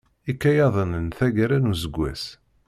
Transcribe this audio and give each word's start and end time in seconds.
Ikayaden 0.31 0.91
n 1.05 1.07
taggara 1.17 1.57
n 1.59 1.71
useggas. 1.73 2.23